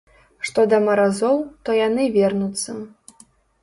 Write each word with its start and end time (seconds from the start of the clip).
Што 0.47 0.63
да 0.71 0.79
маразоў, 0.85 1.37
то 1.63 1.79
яны 1.87 2.11
вернуцца. 2.19 2.71